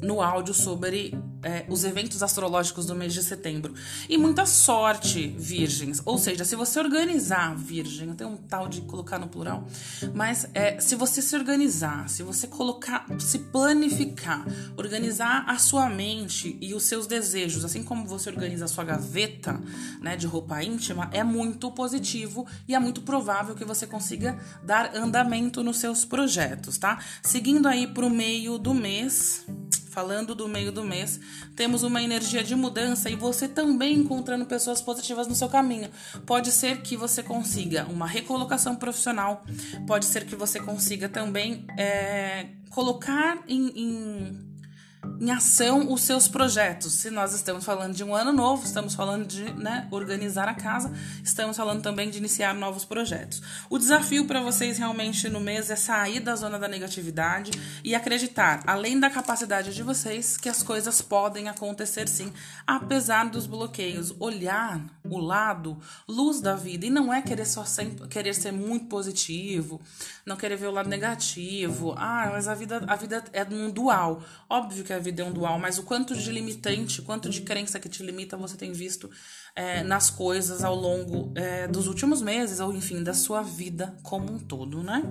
no 0.02 0.22
áudio 0.22 0.54
sobre 0.54 1.14
é, 1.44 1.66
os 1.70 1.84
eventos 1.84 2.24
astrológicos 2.24 2.86
do 2.86 2.96
mês 2.96 3.14
de 3.14 3.24
setembro. 3.24 3.74
E 4.10 4.18
muita 4.18 4.46
sorte, 4.46 5.28
virgens. 5.38 6.02
Ou 6.06 6.18
seja, 6.18 6.44
se 6.44 6.56
você 6.56 6.80
organizar, 6.80 7.56
virgem, 7.56 8.14
tem 8.14 8.26
um 8.26 8.38
tal 8.38 8.68
de 8.68 8.82
colocar 8.82 9.20
no 9.20 9.28
plural, 9.28 9.66
mas 10.14 10.48
é, 10.54 10.80
se 10.80 10.96
você 10.96 11.22
se 11.22 11.36
organizar, 11.36 12.10
se 12.10 12.24
você 12.24 12.48
colocar, 12.48 13.06
se 13.20 13.40
planificar, 13.40 14.46
organizar 14.76 15.46
a 15.48 15.58
sua 15.58 15.90
mente 15.90 16.58
e 16.62 16.74
os 16.74 16.84
seus 16.84 17.08
desejos, 17.08 17.64
assim 17.64 17.84
como 17.84 18.06
você 18.06 18.30
organiza 18.30 18.66
a 18.66 18.68
sua 18.68 18.84
gaveta 18.84 19.60
né, 20.02 20.16
de 20.16 20.26
roupa 20.28 20.64
íntima, 20.64 21.10
é 21.12 21.24
muito 21.24 21.72
positivo 21.72 22.46
e 22.68 22.76
é 22.76 22.80
muito 22.80 23.02
provável 23.02 23.56
que 23.56 23.66
você 23.66 23.86
consiga 23.86 24.38
dar 24.64 24.96
andamento 24.96 25.64
nos 25.64 25.78
seus 25.78 26.06
projetos, 26.06 26.78
tá? 26.78 27.00
Seguindo 27.22 27.68
aí 27.68 27.88
para 27.88 28.06
o 28.06 28.10
meio 28.10 28.58
do 28.58 28.74
mês 28.74 29.46
falando 29.98 30.36
do 30.36 30.48
meio 30.48 30.72
do 30.72 30.84
mês, 30.84 31.20
temos 31.56 31.82
uma 31.82 32.04
energia 32.04 32.44
de 32.44 32.56
mudança 32.56 33.10
e 33.10 33.16
você 33.16 33.48
também 33.48 33.96
encontrando 33.96 34.46
pessoas 34.46 34.80
positivas 34.80 35.28
no 35.28 35.34
seu 35.34 35.50
caminho. 35.50 35.90
Pode 36.24 36.52
ser 36.52 36.84
que 36.84 36.96
você 36.96 37.24
consiga 37.24 37.84
uma 37.90 38.06
recolocação 38.06 38.76
profissional, 38.76 39.44
pode 39.88 40.06
ser 40.06 40.28
que 40.28 40.36
você 40.36 40.60
consiga 40.60 41.10
também 41.10 41.66
é, 41.76 42.46
colocar 42.70 43.44
em, 43.48 43.70
em 43.76 44.47
em 45.20 45.32
ação 45.32 45.92
os 45.92 46.02
seus 46.02 46.28
projetos. 46.28 46.94
Se 46.94 47.10
nós 47.10 47.34
estamos 47.34 47.66
falando 47.66 47.94
de 47.94 48.04
um 48.04 48.16
ano 48.16 48.32
novo, 48.32 48.66
estamos 48.66 48.94
falando 48.94 49.26
de 49.26 49.44
né, 49.54 49.88
organizar 49.92 50.48
a 50.48 50.54
casa, 50.54 50.92
estamos 51.24 51.58
falando 51.58 51.82
também 51.82 52.10
de 52.10 52.18
iniciar 52.18 52.54
novos 52.54 52.86
projetos. 52.86 53.42
O 53.70 53.78
desafio 53.78 54.26
para 54.26 54.42
vocês 54.42 54.78
realmente 54.78 55.30
no 55.30 55.40
mês 55.40 55.70
é 55.70 55.76
sair 55.76 56.20
da 56.20 56.36
zona 56.36 56.60
da 56.60 56.68
negatividade 56.68 57.52
e 57.84 57.96
acreditar, 57.96 58.64
além 58.68 59.00
da 59.00 59.10
capacidade 59.10 59.74
de 59.74 59.84
vocês, 59.84 60.38
que 60.38 60.50
as 60.50 60.62
coisas 60.62 61.02
podem 61.02 61.50
acontecer 61.50 62.08
sim, 62.08 62.32
apesar 62.66 63.30
dos 63.30 63.48
bloqueios. 63.48 64.14
Olhar 64.20 64.86
o 65.04 65.18
lado, 65.18 65.80
luz 66.08 66.42
da 66.42 66.56
vida, 66.56 66.86
e 66.86 66.90
não 66.90 67.14
é 67.14 67.22
querer 67.22 67.46
só 67.46 67.64
querer 68.10 68.34
ser 68.34 68.52
muito 68.52 68.86
positivo, 68.86 69.82
não 70.26 70.36
querer 70.36 70.58
ver 70.58 70.68
o 70.68 70.72
lado 70.72 70.90
negativo. 70.90 71.94
Ah, 71.98 72.30
mas 72.32 72.48
a 72.48 72.56
vida, 72.56 72.84
a 72.88 72.96
vida 72.96 73.24
é 73.34 73.44
um 73.44 73.70
dual. 73.70 74.22
Óbvio 74.50 74.84
que 74.84 74.94
a 74.98 75.00
vida 75.00 75.22
é 75.22 75.26
um 75.26 75.32
dual, 75.32 75.58
mas 75.60 75.78
o 75.78 75.84
quanto 75.84 76.16
de 76.16 76.32
limitante, 76.32 77.02
quanto 77.02 77.30
de 77.30 77.42
crença 77.42 77.80
que 77.80 77.88
te 77.88 78.04
limita 78.04 78.36
você 78.36 78.58
tem 78.58 78.72
visto 78.72 79.10
é, 79.56 79.84
nas 79.84 80.10
coisas 80.10 80.64
ao 80.64 80.76
longo 80.76 81.32
é, 81.36 81.68
dos 81.68 81.88
últimos 81.88 82.22
meses, 82.22 82.60
ou 82.60 82.74
enfim, 82.74 83.04
da 83.04 83.14
sua 83.14 83.42
vida 83.42 83.96
como 84.04 84.32
um 84.32 84.40
todo, 84.40 84.84
né? 84.84 85.04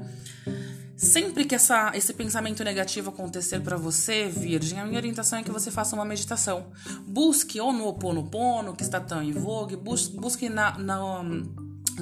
Sempre 0.96 1.44
que 1.44 1.54
essa, 1.54 1.92
esse 1.94 2.14
pensamento 2.14 2.64
negativo 2.64 3.10
acontecer 3.10 3.60
para 3.60 3.76
você, 3.76 4.28
Virgem, 4.28 4.80
a 4.80 4.86
minha 4.86 4.98
orientação 4.98 5.38
é 5.38 5.42
que 5.42 5.50
você 5.50 5.70
faça 5.70 5.94
uma 5.94 6.06
meditação. 6.06 6.68
Busque 7.06 7.60
ou 7.60 7.70
no 7.70 7.86
Oponopono, 7.86 8.74
que 8.74 8.82
está 8.82 8.98
tão 8.98 9.22
em 9.22 9.32
vogue, 9.32 9.76
busque, 9.76 10.16
busque 10.16 10.48
na, 10.48 10.78
na 10.78 11.22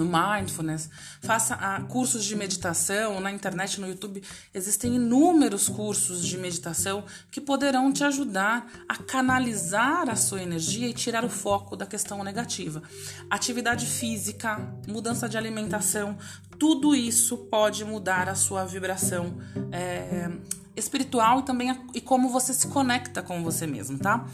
mindfulness, 0.02 0.88
faça 1.20 1.54
ah, 1.54 1.80
cursos 1.82 2.24
de 2.24 2.34
meditação 2.34 3.20
na 3.20 3.30
internet, 3.30 3.80
no 3.80 3.86
YouTube. 3.86 4.22
Existem 4.52 4.96
inúmeros 4.96 5.68
cursos 5.68 6.24
de 6.26 6.38
meditação 6.38 7.04
que 7.30 7.40
poderão 7.40 7.92
te 7.92 8.02
ajudar 8.02 8.66
a 8.88 8.96
canalizar 8.96 10.08
a 10.08 10.16
sua 10.16 10.42
energia 10.42 10.88
e 10.88 10.94
tirar 10.94 11.24
o 11.24 11.28
foco 11.28 11.76
da 11.76 11.86
questão 11.86 12.24
negativa. 12.24 12.82
Atividade 13.28 13.86
física, 13.86 14.58
mudança 14.88 15.28
de 15.28 15.36
alimentação, 15.36 16.16
tudo 16.58 16.94
isso 16.94 17.36
pode 17.36 17.84
mudar 17.84 18.28
a 18.28 18.34
sua 18.34 18.64
vibração. 18.64 19.36
É, 19.70 20.30
espiritual 20.76 21.40
e 21.40 21.42
também 21.42 21.70
a, 21.70 21.78
e 21.94 22.00
como 22.00 22.28
você 22.28 22.52
se 22.52 22.66
conecta 22.66 23.22
com 23.22 23.42
você 23.42 23.66
mesmo, 23.66 23.98
tá? 23.98 24.26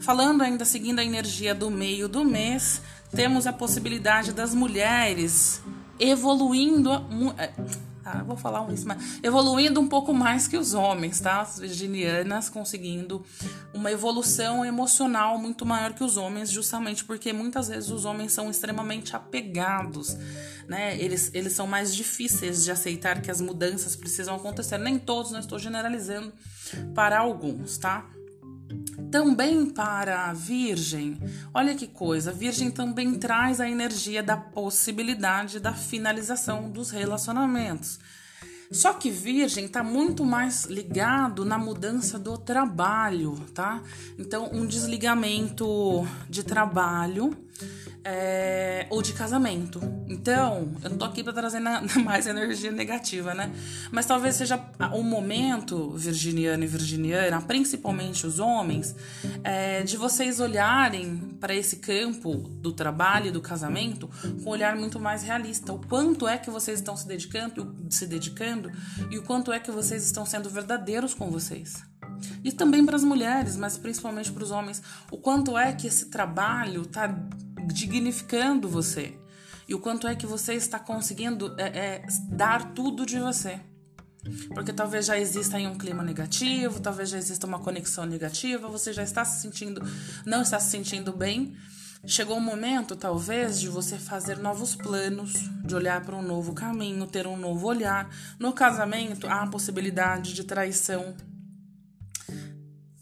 Falando 0.00 0.42
ainda 0.42 0.64
seguindo 0.64 1.00
a 1.00 1.04
energia 1.04 1.54
do 1.54 1.70
meio 1.70 2.08
do 2.08 2.24
mês, 2.24 2.80
temos 3.10 3.46
a 3.46 3.52
possibilidade 3.52 4.32
das 4.32 4.54
mulheres 4.54 5.62
evoluindo. 5.98 6.90
É, 7.36 7.52
ah, 8.04 8.22
vou 8.22 8.38
falar 8.38 8.72
isso, 8.72 8.88
mas 8.88 9.22
evoluindo 9.22 9.78
um 9.80 9.86
pouco 9.86 10.14
mais 10.14 10.48
que 10.48 10.56
os 10.56 10.72
homens, 10.72 11.20
tá? 11.20 11.42
As 11.42 11.58
virginianas 11.58 12.48
conseguindo 12.48 13.22
uma 13.74 13.92
evolução 13.92 14.64
emocional 14.64 15.36
muito 15.36 15.66
maior 15.66 15.92
que 15.92 16.02
os 16.02 16.16
homens, 16.16 16.50
justamente 16.50 17.04
porque 17.04 17.34
muitas 17.34 17.68
vezes 17.68 17.90
os 17.90 18.06
homens 18.06 18.32
são 18.32 18.50
extremamente 18.50 19.14
apegados, 19.14 20.16
né? 20.66 20.98
Eles, 20.98 21.30
eles 21.34 21.52
são 21.52 21.66
mais 21.66 21.94
difíceis 21.94 22.64
de 22.64 22.70
aceitar 22.70 23.20
que 23.20 23.30
as 23.30 23.42
mudanças 23.42 23.94
precisam 23.94 24.36
acontecer. 24.36 24.78
Nem 24.78 24.98
todos, 24.98 25.30
não 25.30 25.40
estou 25.40 25.58
generalizando, 25.58 26.32
para 26.94 27.18
alguns, 27.18 27.76
tá? 27.76 28.06
Também 29.10 29.66
para 29.66 30.26
a 30.26 30.32
Virgem, 30.34 31.18
olha 31.54 31.74
que 31.74 31.86
coisa, 31.86 32.30
a 32.30 32.34
Virgem 32.34 32.70
também 32.70 33.14
traz 33.14 33.58
a 33.58 33.68
energia 33.68 34.22
da 34.22 34.36
possibilidade 34.36 35.58
da 35.58 35.72
finalização 35.72 36.70
dos 36.70 36.90
relacionamentos. 36.90 37.98
Só 38.70 38.92
que 38.92 39.10
Virgem 39.10 39.64
está 39.64 39.82
muito 39.82 40.24
mais 40.24 40.64
ligado 40.64 41.44
na 41.44 41.58
mudança 41.58 42.18
do 42.18 42.36
trabalho, 42.36 43.34
tá? 43.54 43.82
Então, 44.18 44.50
um 44.52 44.66
desligamento 44.66 46.06
de 46.28 46.42
trabalho 46.42 47.36
é, 48.04 48.86
ou 48.88 49.02
de 49.02 49.12
casamento. 49.12 49.80
Então, 50.08 50.72
eu 50.82 50.90
não 50.90 50.96
tô 50.96 51.04
aqui 51.04 51.22
para 51.22 51.32
trazer 51.32 51.60
na, 51.60 51.82
mais 52.02 52.26
energia 52.26 52.70
negativa, 52.70 53.34
né? 53.34 53.52
Mas 53.90 54.06
talvez 54.06 54.36
seja 54.36 54.58
o 54.94 55.02
momento, 55.02 55.90
virginiano 55.90 56.64
e 56.64 56.66
virginiana, 56.66 57.40
principalmente 57.42 58.26
os 58.26 58.38
homens, 58.38 58.94
é, 59.44 59.82
de 59.82 59.96
vocês 59.96 60.40
olharem 60.40 61.36
para 61.38 61.54
esse 61.54 61.76
campo 61.76 62.34
do 62.34 62.72
trabalho 62.72 63.26
e 63.26 63.30
do 63.30 63.40
casamento 63.40 64.08
com 64.42 64.50
um 64.50 64.52
olhar 64.52 64.74
muito 64.76 64.98
mais 64.98 65.22
realista. 65.22 65.72
O 65.72 65.78
quanto 65.86 66.26
é 66.26 66.38
que 66.38 66.50
vocês 66.50 66.78
estão 66.78 66.96
se 66.96 67.06
dedicando, 67.06 67.76
se 67.90 68.06
dedicando 68.06 68.57
e 69.10 69.18
o 69.18 69.22
quanto 69.22 69.52
é 69.52 69.60
que 69.60 69.70
vocês 69.70 70.04
estão 70.04 70.26
sendo 70.26 70.50
verdadeiros 70.50 71.14
com 71.14 71.30
vocês. 71.30 71.82
E 72.42 72.50
também 72.50 72.84
para 72.84 72.96
as 72.96 73.04
mulheres, 73.04 73.56
mas 73.56 73.78
principalmente 73.78 74.32
para 74.32 74.42
os 74.42 74.50
homens, 74.50 74.82
o 75.10 75.18
quanto 75.18 75.56
é 75.56 75.72
que 75.72 75.86
esse 75.86 76.06
trabalho 76.06 76.82
está 76.82 77.06
dignificando 77.66 78.68
você 78.68 79.18
e 79.68 79.74
o 79.74 79.78
quanto 79.78 80.08
é 80.08 80.16
que 80.16 80.26
você 80.26 80.54
está 80.54 80.78
conseguindo 80.78 81.54
é, 81.58 81.66
é, 81.66 82.06
dar 82.30 82.72
tudo 82.72 83.04
de 83.04 83.20
você. 83.20 83.60
Porque 84.54 84.72
talvez 84.72 85.06
já 85.06 85.18
exista 85.18 85.58
aí 85.58 85.66
um 85.66 85.76
clima 85.76 86.02
negativo, 86.02 86.80
talvez 86.80 87.10
já 87.10 87.18
exista 87.18 87.46
uma 87.46 87.58
conexão 87.58 88.04
negativa, 88.04 88.68
você 88.68 88.92
já 88.92 89.02
está 89.02 89.24
se 89.24 89.42
sentindo, 89.42 89.82
não 90.26 90.42
está 90.42 90.58
se 90.58 90.70
sentindo 90.70 91.12
bem. 91.12 91.54
Chegou 92.06 92.36
o 92.36 92.40
momento, 92.40 92.94
talvez, 92.94 93.60
de 93.60 93.68
você 93.68 93.98
fazer 93.98 94.38
novos 94.38 94.74
planos, 94.74 95.32
de 95.64 95.74
olhar 95.74 96.00
para 96.04 96.16
um 96.16 96.22
novo 96.22 96.54
caminho, 96.54 97.06
ter 97.06 97.26
um 97.26 97.36
novo 97.36 97.66
olhar. 97.66 98.08
No 98.38 98.52
casamento, 98.52 99.26
há 99.26 99.42
a 99.42 99.46
possibilidade 99.48 100.32
de 100.32 100.44
traição. 100.44 101.16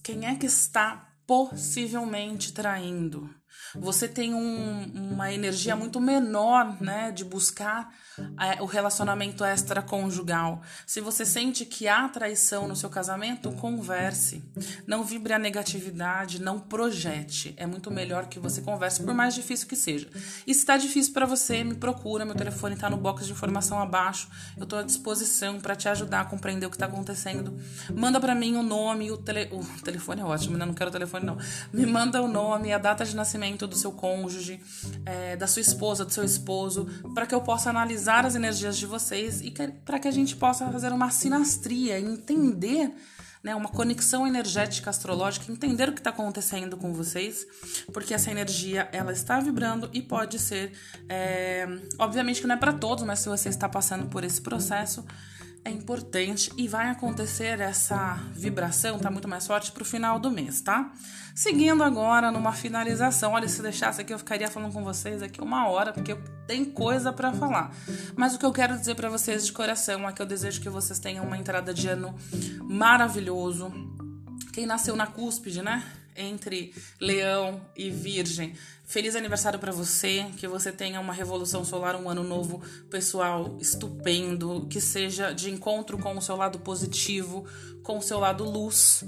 Quem 0.03 0.27
é 0.27 0.35
que 0.35 0.47
está 0.47 1.09
possivelmente 1.27 2.53
traindo? 2.53 3.29
Você 3.75 4.09
tem 4.09 4.35
um, 4.35 5.13
uma 5.13 5.33
energia 5.33 5.77
muito 5.77 6.01
menor, 6.01 6.81
né, 6.81 7.11
de 7.11 7.25
buscar 7.25 7.93
é, 8.41 8.63
o 8.63 8.67
relacionamento 8.67 9.45
extraconjugal. 9.45 10.63
Se 10.87 11.01
você 11.01 11.25
sente 11.25 11.65
que 11.65 11.89
há 11.89 12.09
traição 12.09 12.67
no 12.67 12.77
seu 12.77 12.89
casamento, 12.89 13.53
converse. 13.53 14.43
Não 14.87 15.05
vibre 15.05 15.33
a 15.33 15.39
negatividade, 15.39 16.41
não 16.41 16.59
projete. 16.59 17.55
É 17.57 17.67
muito 17.67 17.91
melhor 17.91 18.27
que 18.27 18.39
você 18.39 18.61
converse, 18.61 19.03
por 19.03 19.15
mais 19.15 19.35
difícil 19.35 19.67
que 19.67 19.77
seja. 19.77 20.09
E 20.47 20.55
se 20.55 20.61
está 20.61 20.77
difícil 20.77 21.13
para 21.13 21.27
você, 21.27 21.63
me 21.63 21.75
procura. 21.75 22.25
Meu 22.25 22.35
telefone 22.35 22.75
está 22.75 22.89
no 22.89 22.97
box 22.97 23.27
de 23.27 23.33
informação 23.33 23.79
abaixo. 23.79 24.29
Eu 24.57 24.65
estou 24.65 24.79
à 24.79 24.83
disposição 24.83 25.61
para 25.61 25.77
te 25.77 25.89
ajudar 25.89 26.21
a 26.21 26.25
compreender 26.25 26.67
o 26.67 26.71
que 26.71 26.77
está 26.77 26.87
acontecendo. 26.87 27.59
Manda 27.95 28.21
para 28.21 28.35
mim 28.35 28.57
o 28.57 28.63
nome, 28.63 29.11
o, 29.11 29.17
tele... 29.17 29.49
o 29.53 29.65
telefone 29.83 30.23
é 30.23 30.25
ótimo, 30.25 30.57
né? 30.57 30.65
Não 30.65 30.75
quero 30.75 30.91
o 30.91 30.93
telefone, 30.93 31.27
não. 31.27 31.39
Me 31.73 31.85
manda 31.87 32.23
o 32.23 32.29
nome, 32.29 32.73
a 32.73 32.79
data 32.79 33.05
de 33.05 33.15
nascimento 33.15 33.46
do 33.55 33.77
seu 33.77 33.93
cônjuge, 33.93 34.61
é, 35.05 35.37
da 35.37 35.47
sua 35.47 35.61
esposa, 35.61 36.05
do 36.05 36.13
seu 36.13 36.25
esposo, 36.25 36.87
para 37.15 37.27
que 37.27 37.35
eu 37.35 37.41
possa 37.41 37.71
analisar 37.71 38.25
as 38.25 38.35
energias 38.35 38.77
de 38.77 38.87
vocês 38.87 39.41
e 39.43 39.53
para 39.85 39.99
que 39.99 40.09
a 40.09 40.11
gente 40.11 40.35
possa 40.35 40.67
fazer 40.71 40.93
uma 40.93 41.11
sinastria, 41.11 42.01
entender 42.01 42.93
né, 43.47 43.55
uma 43.55 43.69
conexão 43.69 44.27
energética 44.27 44.91
astrológica, 44.91 45.53
entender 45.53 45.89
o 45.89 45.93
que 45.93 46.01
está 46.01 46.11
acontecendo 46.11 46.77
com 46.77 46.93
vocês, 46.93 47.47
porque 47.93 48.13
essa 48.13 48.29
energia 48.29 48.89
ela 48.91 49.13
está 49.13 49.39
vibrando 49.39 49.89
e 49.93 50.03
pode 50.03 50.39
ser, 50.41 50.73
é, 51.09 51.65
obviamente 51.97 52.41
que 52.41 52.47
não 52.49 52.57
é 52.57 52.59
para 52.59 52.73
todos, 52.73 53.05
mas 53.05 53.21
se 53.21 53.29
você 53.29 53.49
está 53.49 53.69
passando 53.69 54.09
por 54.09 54.25
esse 54.25 54.41
processo, 54.41 55.05
é 55.67 55.71
importante 55.71 56.53
e 56.57 56.69
vai 56.69 56.91
acontecer 56.91 57.61
essa 57.61 58.15
vibração, 58.33 59.01
tá 59.01 59.11
muito 59.11 59.27
mais 59.27 59.49
forte 59.49 59.73
pro 59.73 59.85
final 59.85 60.17
do 60.17 60.31
mês, 60.31 60.61
tá? 60.61 60.93
Seguindo 61.35 61.83
agora 61.83 62.31
numa 62.31 62.53
finalização. 62.53 63.33
Olha, 63.33 63.49
se 63.49 63.61
deixasse 63.61 64.01
aqui 64.01 64.15
eu 64.15 64.19
ficaria 64.19 64.49
falando 64.49 64.73
com 64.73 64.85
vocês 64.85 65.23
aqui 65.23 65.41
uma 65.41 65.69
hora, 65.69 65.93
porque 65.93 66.17
tem 66.47 66.65
coisa 66.65 67.13
para 67.13 67.33
falar. 67.33 67.75
Mas 68.15 68.33
o 68.33 68.39
que 68.39 68.47
eu 68.47 68.53
quero 68.53 68.79
dizer 68.79 68.95
para 68.95 69.11
vocês 69.11 69.45
de 69.45 69.53
coração 69.53 70.09
é 70.09 70.13
que 70.13 70.23
eu 70.23 70.27
desejo 70.27 70.61
que 70.61 70.69
vocês 70.69 71.01
tenham 71.01 71.25
uma 71.25 71.37
entrada 71.37 71.75
de 71.75 71.89
ano 71.89 72.15
maravilhoso. 72.63 73.73
Quem 74.53 74.67
nasceu 74.67 74.95
na 74.95 75.09
cúspide, 75.09 75.63
né? 75.63 75.83
Entre 76.17 76.75
Leão 77.01 77.61
e 77.77 77.91
Virgem, 77.91 78.55
Feliz 78.87 79.17
aniversário 79.17 79.59
para 79.59 79.73
você, 79.73 80.27
que 80.37 80.47
você 80.47 80.71
tenha 80.71 81.01
uma 81.01 81.13
revolução 81.13 81.65
solar, 81.65 81.97
um 81.97 82.09
ano 82.09 82.23
novo 82.23 82.63
pessoal 82.89 83.59
estupendo, 83.61 84.65
que 84.71 84.81
seja 84.81 85.33
de 85.33 85.51
encontro 85.51 85.99
com 85.99 86.17
o 86.17 86.23
seu 86.23 86.37
lado 86.37 86.61
positivo, 86.61 87.45
com 87.83 87.99
o 87.99 88.03
seu 88.03 88.21
lado 88.21 88.45
luz 88.45 89.05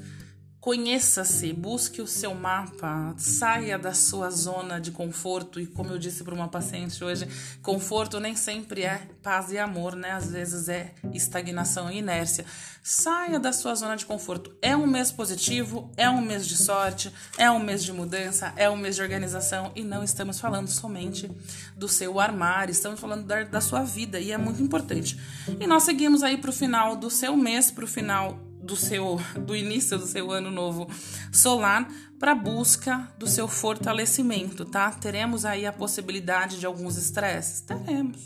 Conheça-se, 0.68 1.50
busque 1.54 2.02
o 2.02 2.06
seu 2.06 2.34
mapa, 2.34 3.14
saia 3.16 3.78
da 3.78 3.94
sua 3.94 4.28
zona 4.28 4.78
de 4.78 4.90
conforto. 4.90 5.58
E 5.58 5.66
como 5.66 5.94
eu 5.94 5.98
disse 5.98 6.22
para 6.22 6.34
uma 6.34 6.46
paciente 6.46 7.02
hoje, 7.02 7.26
conforto 7.62 8.20
nem 8.20 8.36
sempre 8.36 8.82
é 8.82 9.08
paz 9.22 9.50
e 9.50 9.56
amor, 9.56 9.96
né? 9.96 10.10
Às 10.10 10.30
vezes 10.30 10.68
é 10.68 10.92
estagnação 11.14 11.90
e 11.90 12.00
inércia. 12.00 12.44
Saia 12.82 13.40
da 13.40 13.50
sua 13.50 13.74
zona 13.74 13.96
de 13.96 14.04
conforto. 14.04 14.54
É 14.60 14.76
um 14.76 14.86
mês 14.86 15.10
positivo, 15.10 15.90
é 15.96 16.10
um 16.10 16.20
mês 16.20 16.46
de 16.46 16.58
sorte, 16.58 17.10
é 17.38 17.50
um 17.50 17.58
mês 17.58 17.82
de 17.82 17.90
mudança, 17.90 18.52
é 18.54 18.68
um 18.68 18.76
mês 18.76 18.94
de 18.94 19.00
organização. 19.00 19.72
E 19.74 19.82
não 19.82 20.04
estamos 20.04 20.38
falando 20.38 20.68
somente 20.68 21.30
do 21.78 21.88
seu 21.88 22.20
armário, 22.20 22.72
estamos 22.72 23.00
falando 23.00 23.24
da, 23.24 23.42
da 23.42 23.62
sua 23.62 23.84
vida 23.84 24.20
e 24.20 24.32
é 24.32 24.36
muito 24.36 24.62
importante. 24.62 25.18
E 25.58 25.66
nós 25.66 25.84
seguimos 25.84 26.22
aí 26.22 26.36
para 26.36 26.50
o 26.50 26.52
final 26.52 26.94
do 26.94 27.08
seu 27.08 27.34
mês, 27.38 27.70
para 27.70 27.86
o 27.86 27.88
final 27.88 28.47
do 28.68 28.76
seu 28.76 29.18
do 29.34 29.56
início 29.56 29.98
do 29.98 30.06
seu 30.06 30.30
ano 30.30 30.50
novo 30.50 30.86
solar 31.32 31.88
para 32.18 32.34
busca 32.34 33.08
do 33.16 33.26
seu 33.26 33.48
fortalecimento, 33.48 34.64
tá? 34.64 34.90
Teremos 34.90 35.44
aí 35.44 35.64
a 35.64 35.72
possibilidade 35.72 36.60
de 36.60 36.66
alguns 36.66 36.96
estresses? 36.96 37.62
Teremos. 37.62 38.24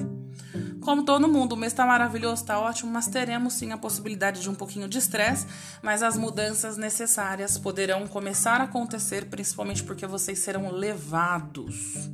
Como 0.81 1.05
todo 1.05 1.29
mundo, 1.29 1.53
o 1.53 1.57
mês 1.57 1.73
tá 1.73 1.87
maravilhoso, 1.87 2.45
tá 2.45 2.59
ótimo, 2.59 2.91
mas 2.91 3.07
teremos 3.07 3.53
sim 3.53 3.71
a 3.71 3.79
possibilidade 3.79 4.41
de 4.41 4.51
um 4.51 4.55
pouquinho 4.55 4.89
de 4.89 4.99
estresse, 4.99 5.47
mas 5.81 6.03
as 6.03 6.17
mudanças 6.17 6.77
necessárias 6.77 7.57
poderão 7.57 8.09
começar 8.09 8.61
a 8.61 8.65
acontecer, 8.65 9.27
principalmente 9.27 9.85
porque 9.85 10.07
vocês 10.07 10.41
serão 10.41 10.73
levados. 10.73 12.11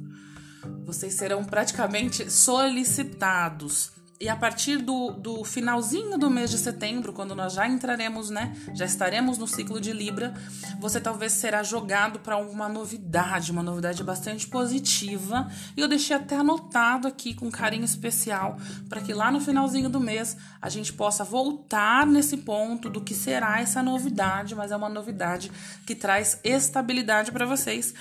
Vocês 0.85 1.14
serão 1.14 1.44
praticamente 1.44 2.30
solicitados 2.30 3.98
e 4.20 4.28
a 4.28 4.34
partir 4.34 4.78
do, 4.78 5.12
do 5.12 5.44
finalzinho 5.44 6.18
do 6.18 6.28
mês 6.28 6.50
de 6.50 6.58
setembro, 6.58 7.12
quando 7.12 7.37
nós 7.37 7.52
já 7.52 7.68
entraremos, 7.68 8.30
né? 8.30 8.56
Já 8.75 8.84
estaremos 8.84 9.38
no 9.38 9.46
ciclo 9.46 9.80
de 9.80 9.92
Libra, 9.92 10.34
você 10.80 11.00
talvez 11.00 11.32
será 11.32 11.62
jogado 11.62 12.18
para 12.18 12.37
uma 12.37 12.68
novidade, 12.68 13.52
uma 13.52 13.62
novidade 13.62 14.02
bastante 14.02 14.48
positiva. 14.48 15.48
E 15.76 15.80
eu 15.80 15.87
deixei 15.87 16.16
até 16.16 16.37
anotado 16.37 17.06
aqui 17.06 17.32
com 17.32 17.48
carinho 17.48 17.84
especial 17.84 18.58
para 18.88 19.00
que 19.00 19.14
lá 19.14 19.30
no 19.30 19.40
finalzinho 19.40 19.88
do 19.88 20.00
mês 20.00 20.37
a 20.60 20.68
gente 20.68 20.92
possa 20.92 21.22
voltar 21.22 22.04
nesse 22.04 22.38
ponto 22.38 22.90
do 22.90 23.00
que 23.00 23.14
será 23.14 23.60
essa 23.60 23.84
novidade, 23.84 24.52
mas 24.52 24.72
é 24.72 24.76
uma 24.76 24.88
novidade 24.88 25.48
que 25.87 25.94
traz 25.94 26.40
estabilidade 26.42 27.30
para 27.30 27.46
vocês 27.46 27.94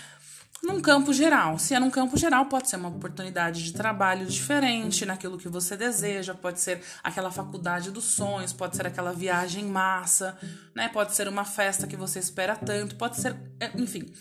num 0.64 0.82
campo 0.82 1.14
geral. 1.14 1.60
Se 1.60 1.74
é 1.74 1.80
num 1.80 1.90
campo 1.90 2.18
geral, 2.18 2.46
pode 2.46 2.70
ser 2.70 2.76
uma 2.78 2.90
oportunidade 2.90 3.64
de 3.64 3.74
trabalho 3.74 4.26
diferente 4.26 5.06
naquilo 5.06 5.38
que 5.38 5.48
você 5.48 5.76
deseja, 5.78 6.34
pode 6.34 6.60
ser 6.60 6.82
aquela 7.04 7.32
faculdade 7.32 7.92
dos 7.92 8.06
sonhos, 8.06 8.54
pode 8.54 8.76
ser 8.76 8.88
aquela 8.88 9.14
viagem 9.14 9.66
massa, 9.66 10.38
né? 10.76 10.90
Pode 10.90 11.16
ser 11.16 11.28
uma 11.28 11.46
festa 11.46 11.88
que 11.88 11.96
você 11.96 12.20
espera 12.20 12.56
tanto, 12.56 12.96
pode 12.96 13.18
ser, 13.18 13.36
é, 13.60 13.72
enfim, 13.76 14.12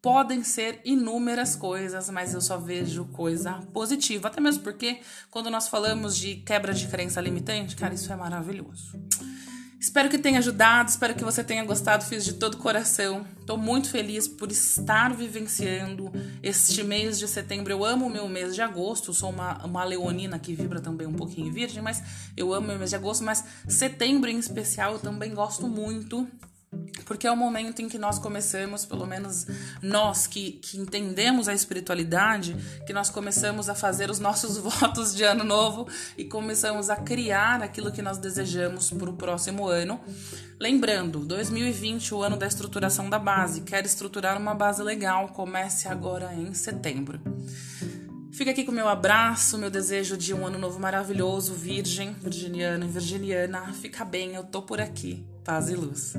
podem 0.00 0.44
ser 0.44 0.80
inúmeras 0.84 1.56
coisas, 1.56 2.08
mas 2.10 2.32
eu 2.32 2.40
só 2.40 2.58
vejo 2.58 3.06
coisa 3.06 3.54
positiva, 3.72 4.28
até 4.28 4.40
mesmo 4.40 4.62
porque 4.62 5.00
quando 5.30 5.50
nós 5.50 5.68
falamos 5.68 6.16
de 6.16 6.36
quebra 6.36 6.72
de 6.72 6.86
crença 6.86 7.20
limitante, 7.20 7.74
cara, 7.76 7.92
isso 7.92 8.12
é 8.12 8.16
maravilhoso. 8.16 8.92
Espero 9.78 10.08
que 10.08 10.16
tenha 10.16 10.38
ajudado, 10.38 10.88
espero 10.88 11.14
que 11.14 11.22
você 11.22 11.44
tenha 11.44 11.62
gostado, 11.64 12.04
fiz 12.04 12.24
de 12.24 12.32
todo 12.32 12.56
coração. 12.56 13.26
Estou 13.38 13.58
muito 13.58 13.90
feliz 13.90 14.26
por 14.26 14.50
estar 14.50 15.14
vivenciando 15.14 16.10
este 16.42 16.82
mês 16.82 17.18
de 17.18 17.28
setembro. 17.28 17.72
Eu 17.72 17.84
amo 17.84 18.06
o 18.06 18.10
meu 18.10 18.26
mês 18.26 18.54
de 18.54 18.62
agosto, 18.62 19.12
sou 19.12 19.30
uma, 19.30 19.64
uma 19.64 19.84
leonina 19.84 20.38
que 20.38 20.54
vibra 20.54 20.80
também 20.80 21.06
um 21.06 21.12
pouquinho 21.12 21.52
virgem, 21.52 21.82
mas 21.82 22.02
eu 22.36 22.54
amo 22.54 22.68
meu 22.68 22.78
mês 22.78 22.90
de 22.90 22.96
agosto, 22.96 23.22
mas 23.22 23.44
setembro 23.68 24.30
em 24.30 24.38
especial 24.38 24.94
eu 24.94 24.98
também 24.98 25.34
gosto 25.34 25.68
muito 25.68 26.26
porque 27.06 27.26
é 27.26 27.30
o 27.30 27.36
momento 27.36 27.80
em 27.80 27.88
que 27.88 27.96
nós 27.96 28.18
começamos, 28.18 28.84
pelo 28.84 29.06
menos 29.06 29.46
nós 29.80 30.26
que, 30.26 30.52
que 30.52 30.76
entendemos 30.76 31.48
a 31.48 31.54
espiritualidade, 31.54 32.54
que 32.84 32.92
nós 32.92 33.08
começamos 33.08 33.70
a 33.70 33.74
fazer 33.74 34.10
os 34.10 34.18
nossos 34.18 34.58
votos 34.58 35.14
de 35.14 35.22
ano 35.22 35.44
novo 35.44 35.88
e 36.18 36.24
começamos 36.24 36.90
a 36.90 36.96
criar 36.96 37.62
aquilo 37.62 37.92
que 37.92 38.02
nós 38.02 38.18
desejamos 38.18 38.90
para 38.90 39.08
o 39.08 39.14
próximo 39.14 39.68
ano. 39.68 40.00
Lembrando, 40.60 41.20
2020, 41.20 42.12
o 42.12 42.22
ano 42.22 42.36
da 42.36 42.46
estruturação 42.46 43.08
da 43.08 43.18
base. 43.18 43.60
Quer 43.60 43.86
estruturar 43.86 44.36
uma 44.36 44.54
base 44.54 44.82
legal? 44.82 45.28
Comece 45.28 45.86
agora 45.86 46.34
em 46.34 46.52
setembro. 46.54 47.20
Fica 48.32 48.50
aqui 48.50 48.64
com 48.64 48.72
meu 48.72 48.88
abraço, 48.88 49.56
meu 49.56 49.70
desejo 49.70 50.16
de 50.16 50.34
um 50.34 50.46
ano 50.46 50.58
novo 50.58 50.78
maravilhoso, 50.78 51.54
virgem, 51.54 52.12
virginiano 52.14 52.84
e 52.84 52.88
virginiana. 52.88 53.72
Fica 53.72 54.04
bem, 54.04 54.34
eu 54.34 54.44
tô 54.44 54.60
por 54.60 54.80
aqui. 54.80 55.26
Paz 55.44 55.70
e 55.70 55.74
luz. 55.74 56.16